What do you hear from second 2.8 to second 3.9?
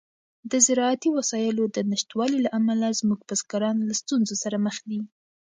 زموږ بزګران